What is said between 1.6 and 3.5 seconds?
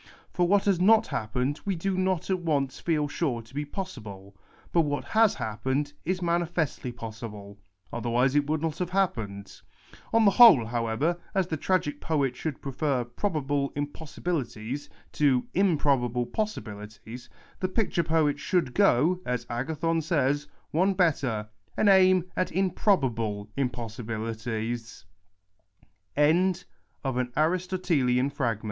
we do not at once feel sure